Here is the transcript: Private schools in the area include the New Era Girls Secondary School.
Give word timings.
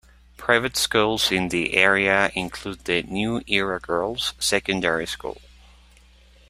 Private 0.35 0.77
schools 0.77 1.31
in 1.31 1.49
the 1.49 1.75
area 1.75 2.31
include 2.33 2.85
the 2.85 3.03
New 3.03 3.43
Era 3.45 3.79
Girls 3.79 4.33
Secondary 4.39 5.05
School. 5.05 5.37